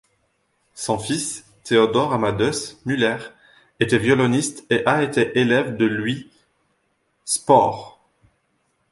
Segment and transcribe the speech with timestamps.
[0.73, 3.19] Son fils, Theodor Amadeus Müller,
[3.79, 6.31] était violoniste et a été élève de Louis
[7.23, 7.99] Spohr.